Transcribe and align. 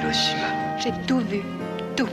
Hiroshima. 0.00 0.78
J'ai 0.78 0.92
tout 1.06 1.20
vu. 1.20 1.42
Tout. 1.94 2.08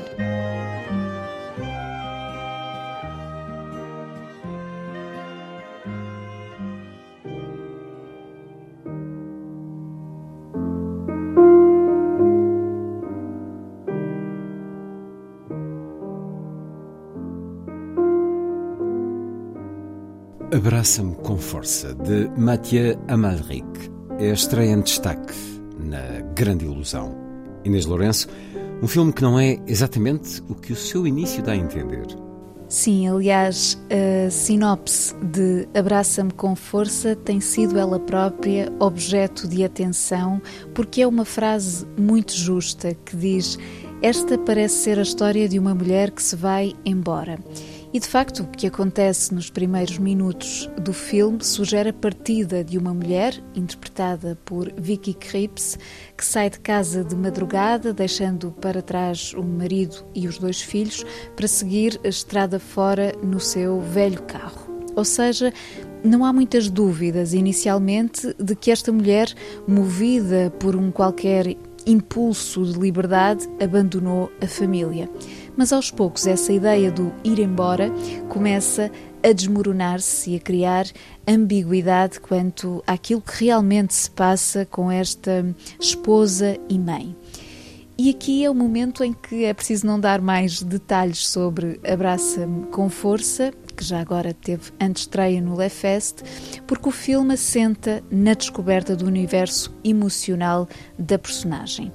Abraça-me 20.54 21.16
com 21.16 21.38
força, 21.38 21.94
de 21.94 22.30
Mathieu 22.38 22.98
Amalric. 23.08 23.66
É 24.20 24.32
a 24.32 24.34
estreia 24.34 24.72
em 24.72 24.82
destaque 24.82 25.34
na 25.80 26.22
Grande 26.36 26.66
Ilusão. 26.66 27.27
Inês 27.68 27.86
Lourenço, 27.86 28.28
um 28.82 28.88
filme 28.88 29.12
que 29.12 29.22
não 29.22 29.40
é 29.40 29.60
exatamente 29.68 30.42
o 30.50 30.56
que 30.56 30.72
o 30.72 30.76
seu 30.76 31.06
início 31.06 31.44
dá 31.44 31.52
a 31.52 31.56
entender. 31.56 32.06
Sim, 32.70 33.08
aliás, 33.08 33.82
a 33.90 34.30
sinopse 34.30 35.16
de 35.16 35.68
Abraça-me 35.74 36.32
com 36.32 36.54
força 36.54 37.16
tem 37.16 37.40
sido 37.40 37.78
ela 37.78 37.98
própria 37.98 38.72
objeto 38.80 39.48
de 39.48 39.64
atenção, 39.64 40.42
porque 40.74 41.02
é 41.02 41.08
uma 41.08 41.24
frase 41.24 41.86
muito 41.98 42.34
justa 42.34 42.94
que 43.06 43.16
diz: 43.16 43.58
Esta 44.02 44.38
parece 44.38 44.76
ser 44.76 45.00
a 45.00 45.02
história 45.02 45.50
de 45.50 45.58
uma 45.58 45.74
mulher 45.74 46.12
que 46.12 46.22
se 46.22 46.36
vai 46.36 46.76
embora. 46.86 47.40
E 47.92 48.00
de 48.00 48.08
facto, 48.08 48.44
o 48.44 48.48
que 48.48 48.68
acontece 48.68 49.34
nos 49.34 49.50
primeiros 49.50 49.98
minutos 49.98 50.70
do 50.80 50.94
filme 50.94 51.44
sugere 51.44 51.90
a 51.90 51.94
partida 51.94 52.64
de 52.64 52.78
uma 52.78 52.94
mulher, 52.94 53.34
interpretada 53.56 54.38
por 54.46 54.72
Vicky 54.78 55.16
Krieps, 55.16 55.80
que 56.16 56.24
sai 56.24 56.52
de 56.52 56.60
casa 56.60 57.04
de 57.04 57.16
madrugada, 57.16 57.92
deixando 57.92 58.52
para 58.52 58.84
trás 58.84 59.34
o 59.34 59.42
marido 59.42 60.06
e 60.14 60.28
os 60.28 60.38
dois 60.38 60.62
filhos, 60.62 61.04
para 61.36 61.48
seguir 61.48 62.00
a 62.06 62.08
estrada 62.08 62.60
fora 62.60 63.14
no 63.24 63.40
seu 63.40 63.82
velho 63.82 64.22
carro. 64.22 64.68
Ou 64.96 65.06
seja, 65.06 65.52
não 66.04 66.24
há 66.24 66.32
muitas 66.32 66.70
dúvidas 66.70 67.34
inicialmente 67.34 68.32
de 68.40 68.56
que 68.56 68.70
esta 68.70 68.92
mulher, 68.92 69.34
movida 69.68 70.54
por 70.60 70.76
um 70.76 70.92
qualquer 70.92 71.56
impulso 71.88 72.64
de 72.66 72.78
liberdade, 72.78 73.48
abandonou 73.64 74.32
a 74.42 74.48
família. 74.48 75.10
Mas 75.56 75.74
aos 75.74 75.90
poucos 75.90 76.28
essa 76.28 76.54
ideia 76.54 76.92
do 76.92 77.12
ir 77.24 77.40
embora 77.40 77.90
começa 78.30 78.92
a 79.24 79.32
desmoronar-se 79.32 80.32
e 80.32 80.36
a 80.36 80.40
criar 80.40 80.86
ambiguidade 81.28 82.20
quanto 82.20 82.84
àquilo 82.86 83.22
que 83.22 83.46
realmente 83.46 83.94
se 83.94 84.12
passa 84.12 84.66
com 84.66 84.92
esta 84.92 85.44
esposa 85.80 86.58
e 86.70 86.78
mãe. 86.78 87.16
E 87.98 88.12
aqui 88.12 88.46
é 88.46 88.50
o 88.50 88.54
momento 88.54 89.04
em 89.04 89.12
que 89.12 89.46
é 89.46 89.54
preciso 89.54 89.88
não 89.88 90.00
dar 90.00 90.22
mais 90.22 90.62
detalhes 90.62 91.28
sobre 91.28 91.80
Abraça-me 91.84 92.68
com 92.68 92.90
Força, 92.90 93.52
que 93.78 93.84
já 93.84 94.02
agora 94.02 94.34
teve 94.34 94.72
antestreia 94.82 95.40
no 95.40 95.56
Lefest, 95.56 96.24
porque 96.66 96.90
o 96.90 96.92
filme 96.92 97.36
assenta 97.36 98.04
na 98.10 98.34
descoberta 98.34 98.96
do 98.96 99.06
universo 99.06 99.72
emocional 99.84 100.68
da 100.98 101.20
personagem. 101.20 101.94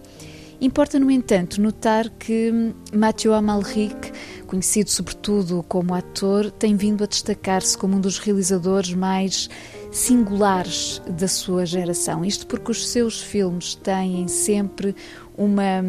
Importa, 0.60 0.96
no 1.00 1.10
entanto, 1.10 1.60
notar 1.60 2.08
que 2.08 2.72
Mathieu 2.94 3.34
Amalric, 3.34 4.12
conhecido 4.46 4.90
sobretudo 4.90 5.64
como 5.66 5.92
ator, 5.92 6.52
tem 6.52 6.76
vindo 6.76 7.02
a 7.02 7.06
destacar-se 7.08 7.76
como 7.76 7.96
um 7.96 8.00
dos 8.00 8.20
realizadores 8.20 8.94
mais 8.94 9.50
singulares 9.92 11.00
da 11.06 11.28
sua 11.28 11.64
geração. 11.66 12.24
Isto 12.24 12.46
porque 12.46 12.70
os 12.70 12.88
seus 12.88 13.20
filmes 13.22 13.74
têm 13.74 14.26
sempre 14.26 14.96
uma 15.36 15.82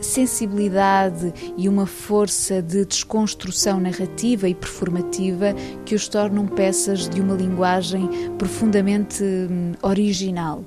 sensibilidade 0.00 1.32
e 1.56 1.68
uma 1.68 1.86
força 1.86 2.60
de 2.60 2.84
desconstrução 2.84 3.78
narrativa 3.78 4.48
e 4.48 4.54
performativa 4.54 5.54
que 5.84 5.94
os 5.94 6.08
tornam 6.08 6.46
peças 6.46 7.08
de 7.08 7.20
uma 7.20 7.34
linguagem 7.34 8.08
profundamente 8.38 9.22
original. 9.82 10.64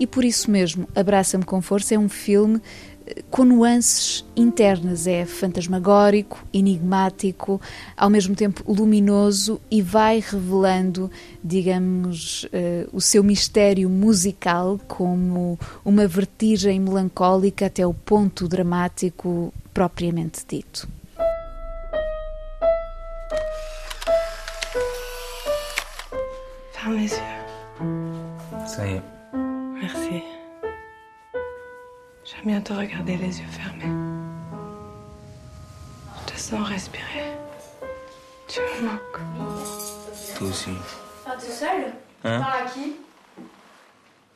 E 0.00 0.06
por 0.06 0.24
isso 0.24 0.50
mesmo, 0.50 0.88
Abraça-me 0.94 1.44
com 1.44 1.60
Força 1.60 1.94
é 1.94 1.98
um 1.98 2.08
filme 2.08 2.60
com 3.30 3.44
nuances 3.44 4.24
internas. 4.36 5.06
É 5.06 5.24
fantasmagórico, 5.24 6.44
enigmático, 6.52 7.60
ao 7.96 8.10
mesmo 8.10 8.34
tempo 8.34 8.64
luminoso 8.70 9.60
e 9.70 9.82
vai 9.82 10.20
revelando, 10.20 11.10
digamos, 11.42 12.44
uh, 12.44 12.88
o 12.92 13.00
seu 13.00 13.22
mistério 13.22 13.88
musical 13.88 14.80
como 14.86 15.58
uma 15.84 16.06
vertigem 16.06 16.80
melancólica 16.80 17.66
até 17.66 17.86
o 17.86 17.94
ponto 17.94 18.48
dramático 18.48 19.52
propriamente 19.72 20.44
dito. 20.48 20.88
Ferme 26.72 27.00
les 27.02 27.12
yeux. 27.12 27.48
Ça 28.66 28.86
y 28.86 28.94
est. 28.94 29.17
J'aime 32.30 32.44
bien 32.46 32.60
te 32.60 32.72
regarder 32.72 33.16
les 33.16 33.38
yeux 33.40 33.46
fermés. 33.50 33.92
Je 36.26 36.32
te 36.32 36.38
sens 36.38 36.66
respirer. 36.68 37.32
Tu 38.48 38.60
me 38.60 38.86
manques. 38.88 39.20
Toi 40.36 40.48
aussi. 40.48 40.70
Pas 41.24 41.32
tout 41.34 41.40
seul 41.50 41.92
Hein 42.24 42.38
Tu 42.38 42.40
parles 42.40 42.66
à 42.66 42.70
qui 42.70 42.96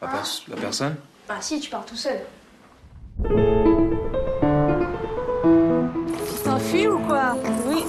La, 0.00 0.08
pers- 0.08 0.42
la 0.48 0.56
personne 0.56 0.96
Bah 1.28 1.34
si, 1.40 1.60
tu 1.60 1.70
pars 1.70 1.84
tout 1.84 1.96
seul. 1.96 2.20
Tu 3.24 3.30
t'enfuis 6.44 6.86
ou 6.88 6.98
quoi 7.00 7.36
Oui. 7.66 7.84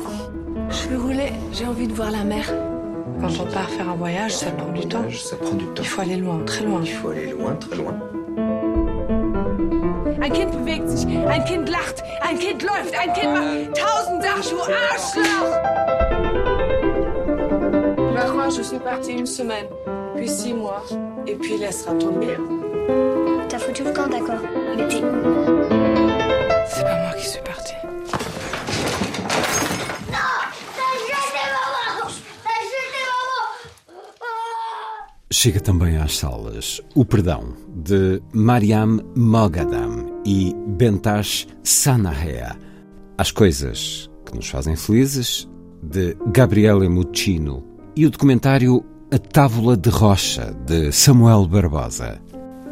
Je 0.70 0.88
veux 0.90 1.00
rouler. 1.02 1.32
J'ai 1.52 1.66
envie 1.66 1.88
de 1.88 1.94
voir 1.94 2.12
la 2.12 2.24
mer. 2.24 2.46
Quand 3.22 3.30
on 3.40 3.46
part 3.52 3.70
faire 3.70 3.90
un 3.90 3.96
voyage, 3.96 4.36
ça 4.36 4.52
prend 4.52 4.72
du 4.72 4.88
temps. 4.88 5.06
Ça 5.12 5.36
prend 5.38 5.54
du 5.56 5.66
temps. 5.68 5.84
Il 5.84 5.88
faut 5.88 6.02
aller 6.02 6.18
loin, 6.18 6.40
très 6.46 6.66
loin. 6.66 6.82
Il 6.84 6.92
faut 6.92 7.10
aller 7.10 7.32
loin, 7.32 7.56
très 7.56 7.76
loin. 7.78 7.96
Ein 10.24 10.32
Kind 10.32 10.52
bewegt 10.54 10.88
sich, 10.90 11.06
ein 11.06 11.44
Kind 11.44 11.68
lacht, 11.68 12.02
ein 12.22 12.40
Kind 12.40 12.64
läuft, 12.64 12.98
ein 12.98 13.12
Kind 13.14 13.34
macht 13.34 13.76
tausend 13.78 14.24
Sachen, 14.24 14.58
du 14.58 14.62
Arschloch! 14.90 15.54
Tu 17.98 18.14
vas 18.16 18.30
croire, 18.32 18.50
je 18.50 18.62
suis 18.62 18.80
partie 18.80 19.12
une 19.12 19.26
semaine, 19.26 19.68
puis 20.16 20.30
six 20.30 20.54
mois, 20.54 20.82
et 21.28 21.36
puis 21.36 21.58
laissera 21.58 21.94
tomber. 21.96 22.38
T'as 23.50 23.60
foutu 23.60 23.84
le 23.84 23.92
camp, 23.92 24.08
d'accord. 24.08 24.40
Mais 24.78 24.88
t'es 24.88 25.02
C'est 26.70 26.84
pas 26.84 26.98
moi 27.04 27.12
qui 27.18 27.26
suis 27.28 27.42
partie. 27.42 27.74
T'as 30.10 30.94
jeté 31.10 31.42
maman 31.52 32.08
T'as 32.46 32.62
jeté 32.72 33.04
maman 33.04 33.44
Chega 35.32 35.60
também 35.60 35.98
às 35.98 36.16
salas 36.18 36.82
O 36.96 37.04
Perdão, 37.04 37.44
de 37.68 38.22
Mariam 38.32 39.02
Mogadam 39.16 39.93
e 40.26 40.56
Bentash 40.68 41.48
Sanahea. 41.64 42.56
As 43.18 43.32
coisas 43.32 44.10
que 44.26 44.36
nos 44.36 44.50
fazem 44.50 44.76
felizes, 44.76 45.48
de 45.82 46.16
Gabriele 46.28 46.88
Muccino. 46.88 47.64
E 47.96 48.06
o 48.06 48.10
documentário 48.10 48.84
A 49.12 49.18
Távola 49.18 49.78
de 49.78 49.90
Rocha, 49.90 50.56
de 50.66 50.92
Samuel 50.92 51.46
Barbosa. 51.48 52.22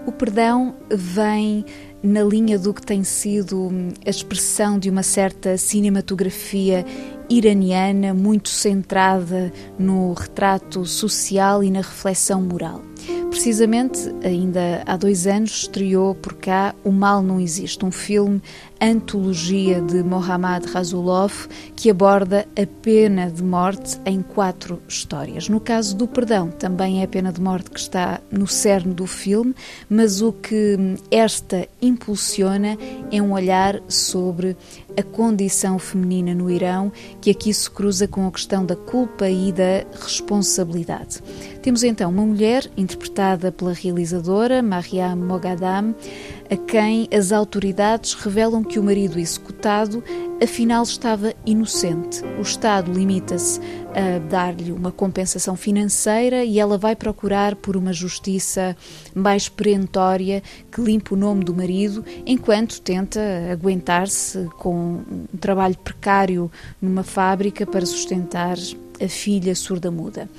O 0.08 0.12
perdão 0.12 0.76
vem 0.90 1.64
na 2.02 2.24
linha 2.24 2.58
do 2.58 2.74
que 2.74 2.82
tem 2.82 3.04
sido 3.04 3.70
a 4.06 4.10
expressão 4.10 4.80
de 4.80 4.90
uma 4.90 5.04
certa 5.04 5.58
cinematografia 5.58 6.84
iraniana 7.30 8.14
muito 8.14 8.50
centrada 8.50 9.54
no 9.78 10.14
retrato 10.14 10.86
social 10.86 11.64
e 11.64 11.70
na 11.70 11.80
reflexão 11.80 12.42
moral. 12.42 12.82
Precisamente, 13.32 13.98
ainda 14.24 14.84
há 14.86 14.98
dois 14.98 15.26
anos, 15.26 15.62
estreou 15.62 16.14
por 16.14 16.34
cá 16.34 16.76
O 16.84 16.92
Mal 16.92 17.24
Não 17.24 17.40
Existe, 17.40 17.84
um 17.84 17.90
filme 17.90 18.42
antologia 18.82 19.80
de 19.80 20.02
Mohammad 20.02 20.66
Rasulov 20.66 21.48
que 21.76 21.92
aborda 21.92 22.48
a 22.60 22.66
pena 22.82 23.30
de 23.30 23.44
morte 23.44 24.00
em 24.06 24.24
quatro 24.24 24.82
histórias. 24.88 25.48
No 25.48 25.60
caso 25.60 25.96
do 25.96 26.08
perdão, 26.08 26.50
também 26.50 27.02
é 27.02 27.04
a 27.04 27.08
pena 27.08 27.32
de 27.32 27.40
morte 27.40 27.70
que 27.70 27.80
está 27.80 28.20
no 28.32 28.48
cerne 28.48 28.94
do 28.94 29.06
filme, 29.06 29.54
mas 29.88 30.22
o 30.22 30.34
que 30.34 30.78
esta 31.12 31.68
impulsiona 31.80 32.76
é 33.12 33.22
um 33.22 33.34
olhar 33.34 33.80
sobre 33.88 34.58
a 34.98 35.04
condição 35.04 35.78
feminina 35.80 36.34
no 36.34 36.50
Irão, 36.50 36.92
que 37.22 37.30
aqui 37.30 37.54
se 37.54 37.70
cruza 37.70 38.08
com 38.08 38.28
a 38.28 38.32
questão 38.32 38.66
da 38.66 38.76
culpa 38.76 39.30
e 39.30 39.52
da 39.52 39.86
responsabilidade. 40.02 41.22
Temos 41.62 41.84
então 41.84 42.10
uma 42.10 42.26
mulher 42.26 42.70
interpretada 42.76 43.52
pela 43.52 43.74
realizadora 43.74 44.62
Mariam 44.62 45.16
Mogadam, 45.16 45.96
a 46.52 46.58
quem 46.58 47.08
as 47.18 47.32
autoridades 47.32 48.14
revelam 48.14 48.62
que 48.62 48.78
o 48.78 48.84
marido 48.84 49.18
executado 49.18 50.04
afinal 50.44 50.84
estava 50.84 51.34
inocente. 51.46 52.22
O 52.38 52.42
Estado 52.42 52.92
limita-se 52.92 53.62
a 53.96 54.20
dar-lhe 54.20 54.74
uma 54.74 54.92
compensação 54.92 55.56
financeira 55.56 56.44
e 56.44 56.60
ela 56.60 56.78
vai 56.78 56.94
procurar 56.94 57.56
por 57.56 57.78
uma 57.78 57.94
justiça 57.94 58.76
mais 59.16 59.48
perentória 59.48 60.44
que 60.70 60.82
limpe 60.82 61.14
o 61.14 61.18
nome 61.18 61.46
do 61.46 61.56
marido, 61.56 62.04
enquanto 62.26 62.82
tenta 62.82 63.22
aguentar-se 63.50 64.50
com 64.58 65.04
um 65.10 65.38
trabalho 65.40 65.78
precário 65.78 66.52
numa 66.82 67.04
fábrica 67.04 67.66
para 67.66 67.86
sustentar 67.86 68.58
a 69.02 69.08
filha 69.08 69.56
surda-muda. 69.56 70.30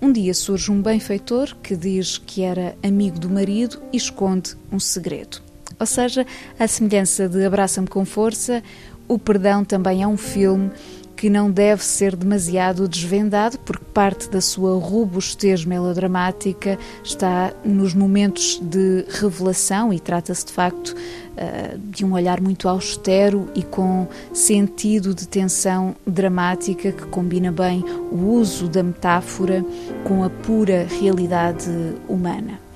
Um 0.00 0.10
dia 0.10 0.34
surge 0.34 0.72
um 0.72 0.82
benfeitor 0.82 1.54
que 1.62 1.76
diz 1.76 2.18
que 2.18 2.42
era 2.42 2.76
amigo 2.82 3.20
do 3.20 3.30
marido 3.30 3.80
e 3.92 3.96
esconde 3.96 4.56
um 4.72 4.80
segredo. 4.80 5.51
Ou 5.82 5.86
seja, 5.86 6.24
a 6.60 6.68
semelhança 6.68 7.28
de 7.28 7.44
Abraça-me 7.44 7.88
com 7.88 8.04
Força, 8.04 8.62
O 9.08 9.18
Perdão 9.18 9.64
também 9.64 10.00
é 10.00 10.06
um 10.06 10.16
filme 10.16 10.70
que 11.16 11.28
não 11.28 11.50
deve 11.50 11.84
ser 11.84 12.14
demasiado 12.14 12.86
desvendado, 12.86 13.58
porque 13.58 13.84
parte 13.92 14.30
da 14.30 14.40
sua 14.40 14.78
robustez 14.78 15.64
melodramática 15.64 16.78
está 17.02 17.52
nos 17.64 17.94
momentos 17.94 18.60
de 18.62 19.04
revelação 19.08 19.92
e 19.92 19.98
trata-se 19.98 20.46
de 20.46 20.52
facto 20.52 20.94
eh, 21.36 21.76
de 21.76 22.04
um 22.04 22.12
olhar 22.12 22.40
muito 22.40 22.68
austero 22.68 23.48
e 23.52 23.64
com 23.64 24.06
sentido 24.32 25.12
de 25.12 25.26
tensão 25.26 25.96
dramática 26.06 26.92
que 26.92 27.06
combina 27.06 27.50
bem 27.50 27.84
o 28.12 28.34
uso 28.34 28.68
da 28.68 28.84
metáfora 28.84 29.64
com 30.04 30.22
a 30.22 30.30
pura 30.30 30.86
realidade 30.88 31.68
humana. 32.08 32.71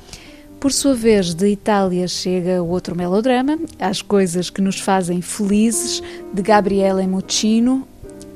Por 0.67 0.73
sua 0.73 0.97
vez, 0.97 1.33
de 1.33 1.47
Itália 1.47 2.09
chega 2.09 2.61
outro 2.61 2.97
melodrama, 2.97 3.57
As 3.79 4.03
Coisas 4.03 4.51
que 4.51 4.61
Nos 4.61 4.81
Fazem 4.81 5.23
Felizes, 5.23 6.03
de 6.35 6.43
Gabriele 6.43 7.07
Muccino, 7.07 7.87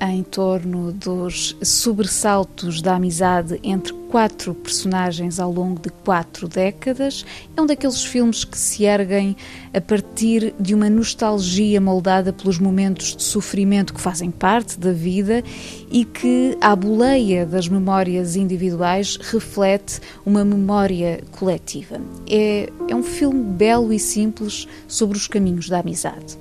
em 0.00 0.22
torno 0.22 0.92
dos 0.92 1.56
sobressaltos 1.60 2.80
da 2.80 2.94
amizade 2.94 3.58
entre 3.64 3.92
quatro 4.10 4.54
personagens 4.54 5.38
ao 5.38 5.52
longo 5.52 5.80
de 5.80 5.88
quatro 5.88 6.48
décadas. 6.48 7.24
É 7.56 7.62
um 7.62 7.66
daqueles 7.66 8.04
filmes 8.04 8.44
que 8.44 8.58
se 8.58 8.84
erguem 8.84 9.36
a 9.72 9.80
partir 9.80 10.52
de 10.58 10.74
uma 10.74 10.90
nostalgia 10.90 11.80
moldada 11.80 12.32
pelos 12.32 12.58
momentos 12.58 13.14
de 13.16 13.22
sofrimento 13.22 13.94
que 13.94 14.00
fazem 14.00 14.28
parte 14.28 14.78
da 14.78 14.92
vida 14.92 15.44
e 15.92 16.04
que, 16.04 16.58
à 16.60 16.74
boleia 16.74 17.46
das 17.46 17.68
memórias 17.68 18.34
individuais, 18.34 19.16
reflete 19.16 20.00
uma 20.26 20.44
memória 20.44 21.22
coletiva. 21.30 22.00
É, 22.28 22.68
é 22.88 22.96
um 22.96 23.04
filme 23.04 23.44
belo 23.44 23.92
e 23.92 23.98
simples 23.98 24.66
sobre 24.88 25.16
os 25.16 25.28
caminhos 25.28 25.68
da 25.68 25.78
amizade. 25.78 26.36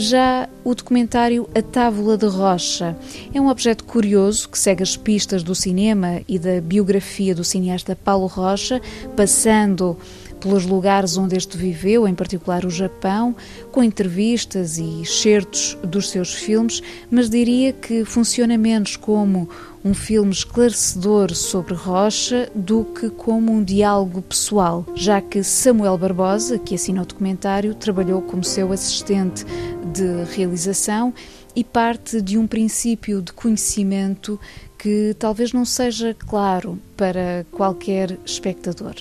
Já 0.00 0.48
o 0.62 0.76
documentário 0.76 1.50
A 1.56 1.60
Távola 1.60 2.16
de 2.16 2.26
Rocha. 2.26 2.96
É 3.34 3.40
um 3.40 3.48
objeto 3.48 3.82
curioso 3.82 4.48
que 4.48 4.56
segue 4.56 4.80
as 4.80 4.96
pistas 4.96 5.42
do 5.42 5.56
cinema 5.56 6.20
e 6.28 6.38
da 6.38 6.60
biografia 6.60 7.34
do 7.34 7.42
cineasta 7.42 7.96
Paulo 7.96 8.28
Rocha, 8.28 8.80
passando 9.16 9.98
pelos 10.38 10.64
lugares 10.64 11.16
onde 11.16 11.36
este 11.36 11.56
viveu, 11.56 12.06
em 12.06 12.14
particular 12.14 12.64
o 12.64 12.70
Japão, 12.70 13.34
com 13.72 13.82
entrevistas 13.82 14.78
e 14.78 15.02
excertos 15.02 15.76
dos 15.82 16.10
seus 16.10 16.32
filmes, 16.32 16.80
mas 17.10 17.28
diria 17.28 17.72
que 17.72 18.04
funciona 18.04 18.56
menos 18.56 18.96
como 18.96 19.48
um 19.84 19.94
filme 19.94 20.32
esclarecedor 20.32 21.34
sobre 21.34 21.74
Rocha 21.74 22.50
do 22.54 22.84
que 22.84 23.10
como 23.10 23.52
um 23.52 23.62
diálogo 23.62 24.20
pessoal, 24.22 24.84
já 24.94 25.20
que 25.20 25.42
Samuel 25.42 25.96
Barbosa, 25.96 26.58
que 26.58 26.74
assina 26.74 27.02
o 27.02 27.06
documentário, 27.06 27.74
trabalhou 27.74 28.20
como 28.22 28.42
seu 28.42 28.72
assistente 28.72 29.44
de 29.92 30.24
realização 30.34 31.12
e 31.54 31.64
parte 31.64 32.20
de 32.20 32.38
um 32.38 32.46
princípio 32.46 33.20
de 33.22 33.32
conhecimento 33.32 34.38
que 34.78 35.14
talvez 35.18 35.52
não 35.52 35.64
seja 35.64 36.14
claro 36.14 36.78
para 36.96 37.44
qualquer 37.50 38.16
espectador. 38.24 38.94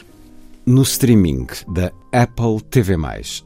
No 0.65 0.81
streaming 0.81 1.47
da 1.67 1.91
Apple 2.11 2.61
TV+, 2.69 2.95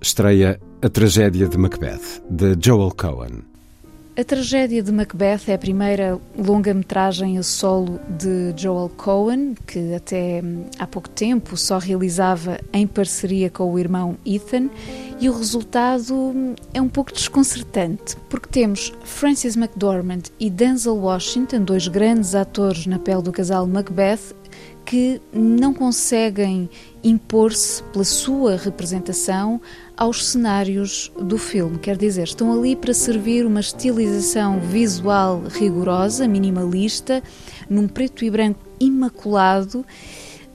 estreia 0.01 0.59
A 0.81 0.89
Tragédia 0.89 1.47
de 1.47 1.57
Macbeth, 1.57 2.23
de 2.29 2.57
Joel 2.59 2.91
Cohen. 2.91 3.50
A 4.17 4.25
Tragédia 4.25 4.83
de 4.83 4.91
Macbeth 4.91 5.47
é 5.47 5.53
a 5.53 5.57
primeira 5.57 6.19
longa-metragem 6.37 7.37
a 7.37 7.43
solo 7.43 7.97
de 8.19 8.53
Joel 8.61 8.89
Cohen, 8.97 9.55
que 9.65 9.93
até 9.93 10.41
hum, 10.43 10.65
há 10.77 10.85
pouco 10.85 11.09
tempo 11.09 11.55
só 11.55 11.77
realizava 11.77 12.59
em 12.73 12.85
parceria 12.85 13.49
com 13.49 13.71
o 13.71 13.79
irmão 13.79 14.17
Ethan, 14.25 14.69
e 15.17 15.29
o 15.29 15.33
resultado 15.33 16.13
hum, 16.13 16.55
é 16.73 16.81
um 16.81 16.89
pouco 16.89 17.13
desconcertante, 17.13 18.17
porque 18.29 18.49
temos 18.49 18.91
Francis 19.05 19.55
McDormand 19.55 20.23
e 20.37 20.49
Denzel 20.49 20.97
Washington, 20.97 21.63
dois 21.63 21.87
grandes 21.87 22.35
atores 22.35 22.85
na 22.85 22.99
pele 22.99 23.21
do 23.21 23.31
casal 23.31 23.65
Macbeth, 23.65 24.35
que 24.85 25.21
não 25.31 25.73
conseguem 25.73 26.69
impor-se 27.01 27.81
pela 27.83 28.03
sua 28.03 28.57
representação 28.57 29.61
aos 30.01 30.25
cenários 30.25 31.11
do 31.15 31.37
filme. 31.37 31.77
Quer 31.77 31.95
dizer, 31.95 32.23
estão 32.23 32.51
ali 32.51 32.75
para 32.75 32.91
servir 32.91 33.45
uma 33.45 33.59
estilização 33.59 34.59
visual 34.59 35.43
rigorosa, 35.47 36.27
minimalista, 36.27 37.21
num 37.69 37.87
preto 37.87 38.25
e 38.25 38.31
branco 38.31 38.59
imaculado, 38.79 39.85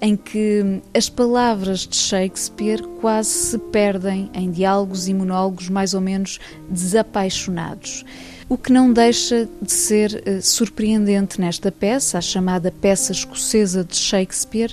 em 0.01 0.17
que 0.17 0.83
as 0.93 1.09
palavras 1.09 1.87
de 1.87 1.95
Shakespeare 1.95 2.83
quase 3.01 3.29
se 3.29 3.57
perdem 3.57 4.29
em 4.35 4.51
diálogos 4.51 5.07
e 5.07 5.15
monólogos 5.15 5.69
mais 5.69 5.95
ou 5.95 6.01
menos 6.01 6.41
desapaixonados 6.69 8.05
o 8.49 8.57
que 8.57 8.73
não 8.73 8.93
deixa 8.93 9.49
de 9.61 9.73
ser 9.73 10.23
uh, 10.25 10.41
surpreendente 10.41 11.41
nesta 11.41 11.73
peça, 11.73 12.19
a 12.19 12.21
chamada 12.21 12.71
peça 12.71 13.11
escocesa 13.11 13.83
de 13.83 13.97
Shakespeare, 13.97 14.73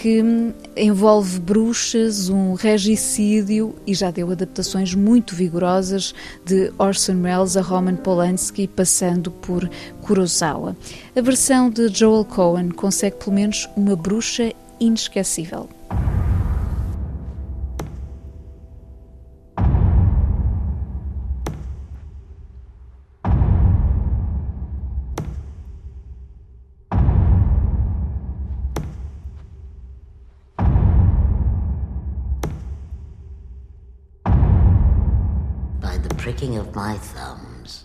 que 0.00 0.22
envolve 0.76 1.40
bruxas, 1.40 2.28
um 2.28 2.54
regicídio 2.54 3.74
e 3.86 3.94
já 3.94 4.10
deu 4.10 4.30
adaptações 4.30 4.94
muito 4.94 5.34
vigorosas 5.34 6.14
de 6.44 6.72
Orson 6.78 7.20
Welles 7.22 7.56
a 7.56 7.60
Roman 7.60 7.96
Polanski, 7.96 8.68
passando 8.68 9.30
por 9.30 9.68
Kurosawa. 10.02 10.76
A 11.16 11.20
versão 11.20 11.68
de 11.68 11.88
Joel 11.88 12.24
Cohen 12.24 12.70
consegue 12.70 13.16
pelo 13.16 13.34
menos 13.34 13.68
uma 13.76 13.96
bruxa 13.96 14.52
inesquecível. 14.78 15.68
My 36.78 36.96
thumbs. 37.12 37.84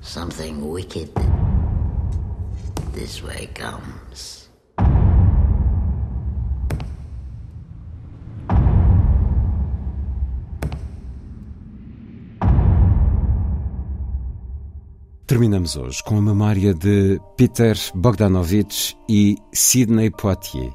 Something 0.00 0.54
wicked 0.72 1.08
this 2.92 3.22
way 3.22 3.48
comes. 3.54 4.50
Terminamos 15.26 15.76
hoje 15.76 16.02
com 16.02 16.18
a 16.18 16.20
memória 16.20 16.74
de 16.74 17.20
Peter 17.36 17.76
Bogdanovich 17.94 18.96
e 19.08 19.36
Sidney 19.52 20.10
Poitier 20.10 20.72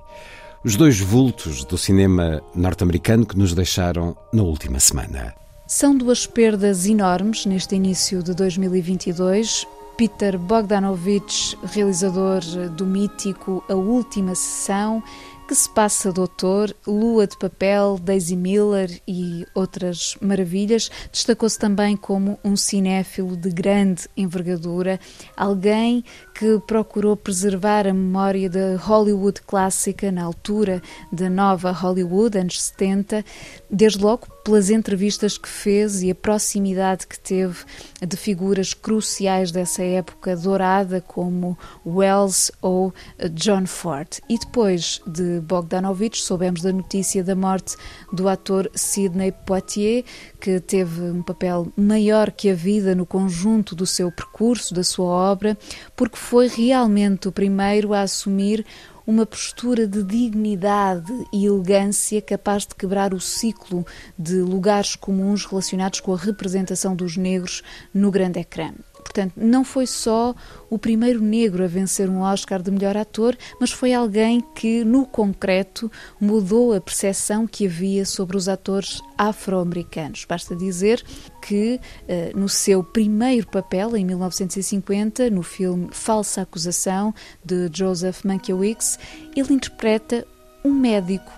os 0.66 0.76
dois 0.76 1.00
vultos 1.00 1.64
do 1.64 1.78
cinema 1.78 2.42
norte-americano 2.56 3.26
que 3.26 3.38
nos 3.38 3.54
deixaram 3.54 4.18
na 4.34 4.44
última 4.44 4.80
semana. 4.80 5.47
São 5.68 5.98
duas 5.98 6.26
perdas 6.26 6.86
enormes 6.86 7.46
neste 7.46 7.76
início 7.76 8.24
de 8.24 8.34
2022. 8.34 9.68
Peter 9.98 10.38
Bogdanovich, 10.38 11.58
realizador 11.62 12.40
do 12.70 12.86
mítico 12.86 13.62
A 13.68 13.74
Última 13.74 14.34
Sessão, 14.34 15.04
Que 15.48 15.56
se 15.56 15.70
passa, 15.70 16.12
doutor? 16.12 16.76
Lua 16.86 17.26
de 17.26 17.38
Papel, 17.38 17.98
Daisy 18.02 18.36
Miller 18.36 19.02
e 19.08 19.46
outras 19.56 20.18
maravilhas. 20.22 20.92
Destacou-se 21.10 21.58
também 21.58 21.96
como 21.96 22.38
um 22.44 22.58
cinéfilo 22.58 23.38
de 23.38 23.50
grande 23.50 24.10
envergadura, 24.18 25.00
alguém 25.38 26.04
que 26.38 26.62
procurou 26.68 27.18
preservar 27.18 27.88
a 27.88 27.94
memória 27.94 28.48
da 28.48 28.76
Hollywood 28.76 29.42
clássica 29.42 30.12
na 30.12 30.24
altura 30.24 30.84
da 31.12 31.32
nova 31.32 31.72
Hollywood, 31.72 32.38
anos 32.38 32.62
70, 32.62 33.26
desde 33.72 34.04
logo 34.04 34.28
pelas 34.44 34.70
entrevistas 34.70 35.36
que 35.36 35.50
fez 35.50 36.04
e 36.04 36.12
a 36.12 36.16
proximidade 36.16 37.08
que 37.08 37.20
teve 37.20 37.66
de 38.08 38.16
figuras 38.16 38.72
cruciais 38.76 39.52
dessa 39.52 39.82
época 39.82 40.38
dourada, 40.38 41.02
como 41.02 41.58
Wells 41.84 42.52
ou 42.62 42.94
John 43.34 43.66
Ford. 43.66 44.08
E 44.30 44.38
depois 44.38 45.02
de 45.08 45.42
Bogdanovich, 45.42 46.22
soubemos 46.22 46.62
da 46.62 46.72
notícia 46.72 47.24
da 47.24 47.36
morte 47.36 47.76
do 48.14 48.30
ator 48.30 48.70
Sidney 48.76 49.32
Poitier, 49.32 50.06
que 50.40 50.60
teve 50.60 51.02
um 51.02 51.22
papel 51.22 51.72
maior 51.76 52.32
que 52.32 52.50
a 52.50 52.54
vida 52.54 52.94
no 52.94 53.06
conjunto 53.06 53.76
do 53.76 53.86
seu 53.86 54.12
percurso, 54.12 54.74
da 54.74 54.84
sua 54.84 55.08
obra, 55.08 55.58
porque 55.96 56.18
foi 56.18 56.48
realmente 56.48 57.28
o 57.28 57.32
primeiro 57.32 57.94
a 57.94 58.02
assumir 58.02 58.66
uma 59.06 59.26
postura 59.26 59.88
de 59.88 60.04
dignidade 60.04 61.14
e 61.32 61.46
elegância 61.46 62.22
capaz 62.22 62.66
de 62.66 62.76
quebrar 62.76 63.14
o 63.14 63.22
ciclo 63.22 63.86
de 64.20 64.36
lugares 64.42 64.98
comuns 64.98 65.46
relacionados 65.46 66.02
com 66.02 66.14
a 66.14 66.18
representação 66.18 66.94
dos 66.94 67.16
negros 67.16 67.64
no 67.94 68.12
grande 68.12 68.40
ecrã. 68.40 68.74
Portanto, 69.08 69.34
não 69.38 69.64
foi 69.64 69.88
só 69.88 70.36
o 70.70 70.78
primeiro 70.78 71.22
negro 71.22 71.64
a 71.64 71.68
vencer 71.68 72.10
um 72.10 72.20
Oscar 72.20 72.62
de 72.62 72.70
melhor 72.70 72.98
ator, 72.98 73.38
mas 73.60 73.72
foi 73.72 73.94
alguém 73.94 74.44
que, 74.54 74.84
no 74.84 75.06
concreto, 75.06 75.90
mudou 76.20 76.74
a 76.74 76.82
percepção 76.82 77.48
que 77.48 77.66
havia 77.66 78.06
sobre 78.06 78.36
os 78.36 78.50
atores 78.50 79.02
afro-americanos. 79.18 80.26
Basta 80.28 80.54
dizer 80.56 81.02
que, 81.42 81.80
eh, 82.08 82.32
no 82.36 82.50
seu 82.50 82.84
primeiro 82.84 83.48
papel, 83.48 83.96
em 83.96 84.04
1950, 84.04 85.30
no 85.30 85.42
filme 85.42 85.88
Falsa 85.92 86.42
Acusação, 86.42 87.16
de 87.44 87.70
Joseph 87.74 88.26
Mankiewicz, 88.26 89.00
ele 89.36 89.54
interpreta 89.54 90.28
um 90.66 90.74
médico 90.74 91.32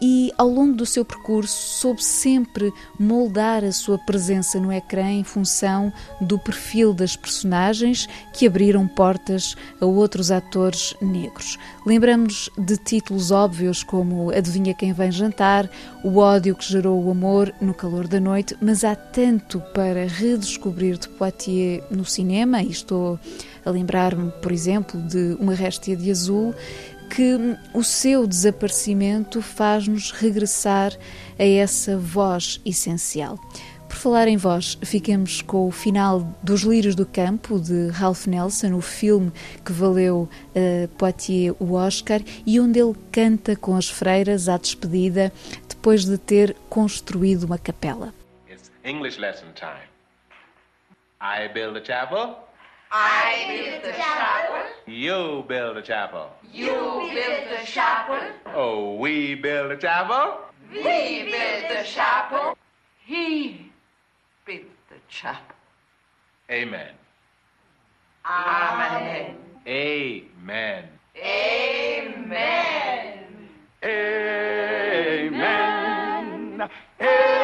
e 0.00 0.32
ao 0.36 0.48
longo 0.48 0.74
do 0.74 0.86
seu 0.86 1.04
percurso 1.04 1.54
soube 1.78 2.04
sempre 2.04 2.72
moldar 2.98 3.64
a 3.64 3.72
sua 3.72 3.98
presença 3.98 4.58
no 4.60 4.72
ecrã 4.72 5.10
em 5.10 5.24
função 5.24 5.92
do 6.20 6.38
perfil 6.38 6.92
das 6.92 7.16
personagens 7.16 8.08
que 8.32 8.46
abriram 8.46 8.86
portas 8.86 9.56
a 9.80 9.86
outros 9.86 10.30
atores 10.30 10.94
negros. 11.00 11.58
Lembramos 11.86 12.50
de 12.58 12.76
títulos 12.76 13.30
óbvios 13.30 13.82
como 13.82 14.30
Adivinha 14.30 14.74
quem 14.74 14.92
vem 14.92 15.10
jantar, 15.10 15.70
O 16.04 16.18
ódio 16.18 16.54
que 16.54 16.64
gerou 16.64 17.02
o 17.02 17.10
amor 17.10 17.52
no 17.60 17.74
calor 17.74 18.06
da 18.06 18.20
noite, 18.20 18.56
mas 18.60 18.84
há 18.84 18.94
tanto 18.94 19.60
para 19.74 20.06
redescobrir 20.06 20.98
de 20.98 21.08
Poitiers 21.08 21.82
no 21.90 22.04
cinema, 22.04 22.62
e 22.62 22.70
estou 22.70 23.18
a 23.64 23.70
lembrar-me, 23.70 24.30
por 24.40 24.52
exemplo, 24.52 25.00
de 25.02 25.36
Uma 25.40 25.54
Réstia 25.54 25.96
de 25.96 26.10
Azul, 26.10 26.54
que 27.10 27.56
o 27.72 27.82
seu 27.82 28.26
desaparecimento 28.26 29.40
faz-nos 29.40 30.10
regressar 30.10 30.92
a 31.38 31.44
essa 31.44 31.96
voz 31.96 32.60
essencial. 32.64 33.38
Por 33.88 33.96
falar 33.96 34.28
em 34.28 34.36
voz, 34.36 34.76
fiquemos 34.84 35.40
com 35.40 35.68
o 35.68 35.70
final 35.70 36.20
dos 36.42 36.62
Lírios 36.62 36.94
do 36.94 37.06
Campo, 37.06 37.58
de 37.58 37.88
Ralph 37.88 38.26
Nelson, 38.26 38.74
o 38.74 38.80
filme 38.80 39.32
que 39.64 39.72
valeu 39.72 40.28
a 40.54 40.88
Poitiers 40.98 41.56
o 41.58 41.74
Oscar 41.74 42.20
e 42.44 42.60
onde 42.60 42.80
ele 42.80 42.94
canta 43.12 43.54
com 43.56 43.76
as 43.76 43.88
freiras 43.88 44.48
à 44.48 44.58
despedida 44.58 45.32
depois 45.68 46.04
de 46.04 46.18
ter 46.18 46.54
construído 46.68 47.44
uma 47.44 47.58
capela. 47.58 48.12
It's 48.50 48.70
English 48.84 49.20
lesson 49.20 49.46
time. 49.54 49.86
I 51.20 51.48
build 51.48 51.78
a 51.78 51.84
chapel. 51.84 52.45
I 52.90 53.46
build 53.48 53.82
the 53.82 53.92
chapel. 53.96 54.62
You 54.86 55.44
build 55.48 55.76
a 55.76 55.82
chapel. 55.82 56.30
You 56.52 56.70
build 57.12 57.58
the 57.58 57.66
chapel. 57.66 58.20
Oh, 58.54 58.94
we 58.94 59.34
build 59.34 59.72
a 59.72 59.76
chapel. 59.76 60.38
We 60.72 61.24
build 61.24 61.64
the 61.70 61.82
chapel. 61.84 62.56
He 63.04 63.70
built 64.44 64.62
the 64.88 64.96
chapel. 65.08 65.56
Amen. 66.50 66.90
Amen. 68.24 69.36
Amen. 69.66 70.84
Amen. 71.16 72.44
Amen. 73.84 75.30
Amen. 77.00 77.35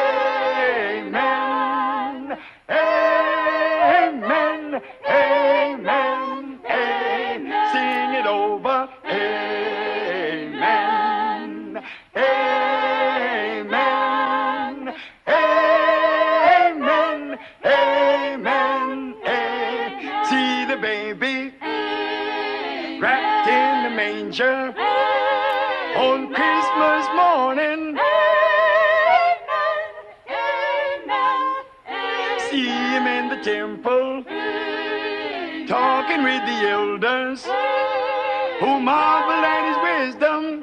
Who 38.63 38.79
marvel 38.79 39.43
at 39.43 39.63
his 39.67 39.79
wisdom. 39.89 40.61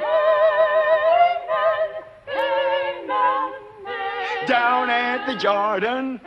Down 4.47 4.89
at 4.89 5.27
the 5.27 5.37
Jordan 5.37 6.19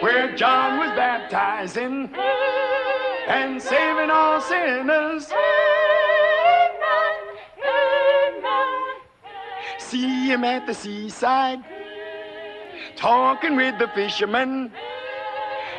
where 0.00 0.34
John 0.36 0.78
was 0.78 0.90
baptizing 0.90 2.08
and 3.26 3.60
saving 3.60 4.10
all 4.10 4.40
sinners. 4.40 5.26
See 9.78 10.28
him 10.28 10.44
at 10.44 10.68
the 10.68 10.74
seaside, 10.74 11.64
talking 12.94 13.56
with 13.56 13.76
the 13.80 13.88
fishermen 13.88 14.70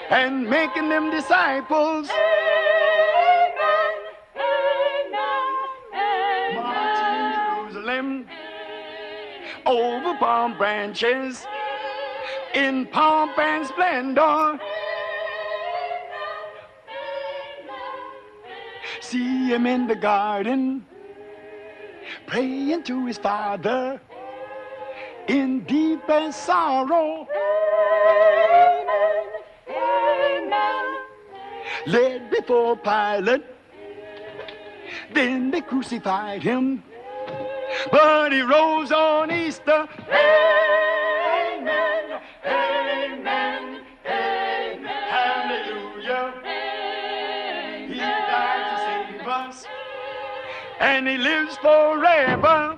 and 0.10 0.50
making 0.50 0.90
them 0.90 1.10
disciples. 1.10 2.10
Over 9.72 10.14
palm 10.18 10.58
branches 10.58 11.46
in 12.54 12.86
pomp 12.88 13.38
and 13.40 13.66
splendor. 13.66 14.60
See 19.00 19.48
him 19.48 19.66
in 19.66 19.88
the 19.88 19.96
garden, 19.96 20.86
praying 22.26 22.84
to 22.84 23.06
his 23.06 23.18
father 23.18 24.02
in 25.28 25.62
deepest 25.62 26.46
sorrow. 26.46 27.28
Led 31.88 32.30
before 32.30 32.76
Pilate, 32.78 33.46
then 35.14 35.50
they 35.50 35.62
crucified 35.62 36.44
him, 36.44 36.84
but 37.92 38.32
he 38.32 38.42
rose 38.42 38.92
on 38.92 39.32
Easter. 39.32 39.88
Amen, 40.10 41.70
amen, 42.46 43.82
amen, 44.06 44.86
hallelujah. 44.86 46.34
He 47.88 47.98
died 47.98 48.64
to 48.70 48.76
save 49.18 49.28
us, 49.28 49.66
and 50.80 51.08
he 51.08 51.18
lives 51.18 51.58
forever. 51.58 52.78